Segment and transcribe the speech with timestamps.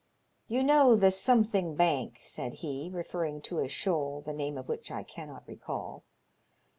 [0.47, 4.89] You know the Something Bank," said he, referring to a shoal the name of which
[4.91, 6.05] I cannot recall.